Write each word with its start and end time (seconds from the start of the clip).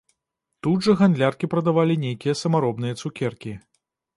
Тут 0.67 0.87
жа 0.87 0.95
гандляркі 1.01 1.49
прадавалі 1.53 1.99
нейкія 2.07 2.35
самаробныя 2.43 2.99
цукеркі. 3.03 3.55